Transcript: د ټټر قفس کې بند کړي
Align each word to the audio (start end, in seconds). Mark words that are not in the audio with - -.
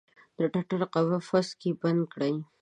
د 0.37 0.39
ټټر 0.53 0.81
قفس 0.93 1.47
کې 1.59 1.69
بند 1.81 2.01
کړي 2.13 2.35